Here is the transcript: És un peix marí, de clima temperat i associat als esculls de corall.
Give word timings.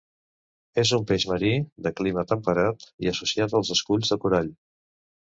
És 0.83 0.91
un 0.97 1.03
peix 1.09 1.25
marí, 1.31 1.51
de 1.87 1.91
clima 1.99 2.23
temperat 2.31 2.85
i 3.07 3.11
associat 3.11 3.53
als 3.59 3.69
esculls 3.75 4.15
de 4.15 4.17
corall. 4.25 4.51